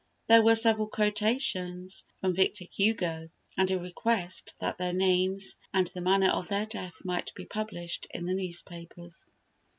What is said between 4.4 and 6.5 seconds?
that their names and the manner of